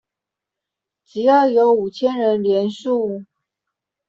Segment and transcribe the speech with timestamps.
[1.05, 3.23] 只要有五千人連署